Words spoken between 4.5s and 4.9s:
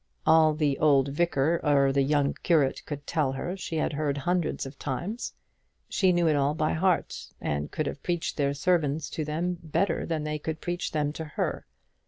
of